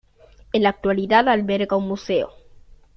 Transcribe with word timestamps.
En 0.51 0.63
la 0.63 0.69
actualidad 0.69 1.29
alberga 1.29 1.75
un 1.77 1.87
museo. 1.87 2.31